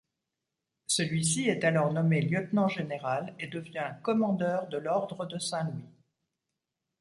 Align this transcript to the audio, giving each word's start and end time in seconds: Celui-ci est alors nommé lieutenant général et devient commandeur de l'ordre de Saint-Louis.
Celui-ci 0.87 1.47
est 1.47 1.63
alors 1.63 1.93
nommé 1.93 2.21
lieutenant 2.23 2.67
général 2.67 3.35
et 3.37 3.45
devient 3.45 3.93
commandeur 4.01 4.67
de 4.69 4.79
l'ordre 4.79 5.27
de 5.27 5.37
Saint-Louis. 5.37 5.93